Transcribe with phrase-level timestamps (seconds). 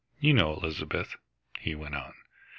[0.19, 1.15] You know Elizabeth,"
[1.59, 2.15] he went on.